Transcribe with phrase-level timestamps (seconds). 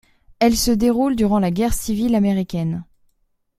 [0.39, 2.85] Elle se déroule durant la guerre civile américaine.